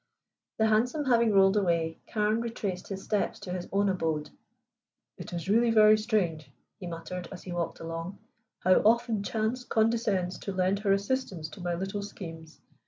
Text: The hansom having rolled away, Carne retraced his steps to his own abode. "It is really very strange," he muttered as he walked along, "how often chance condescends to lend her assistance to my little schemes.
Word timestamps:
The 0.57 0.65
hansom 0.65 1.05
having 1.05 1.31
rolled 1.31 1.55
away, 1.55 1.99
Carne 2.11 2.41
retraced 2.41 2.87
his 2.87 3.03
steps 3.03 3.39
to 3.41 3.53
his 3.53 3.67
own 3.71 3.87
abode. 3.87 4.31
"It 5.19 5.31
is 5.31 5.47
really 5.47 5.69
very 5.69 5.95
strange," 5.95 6.49
he 6.79 6.87
muttered 6.87 7.27
as 7.31 7.43
he 7.43 7.51
walked 7.51 7.79
along, 7.79 8.17
"how 8.61 8.77
often 8.83 9.21
chance 9.21 9.63
condescends 9.63 10.39
to 10.39 10.53
lend 10.53 10.79
her 10.79 10.91
assistance 10.91 11.49
to 11.49 11.61
my 11.61 11.75
little 11.75 12.01
schemes. 12.01 12.61